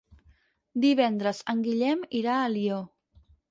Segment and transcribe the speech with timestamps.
[0.85, 2.83] Divendres en Guillem irà a Alió.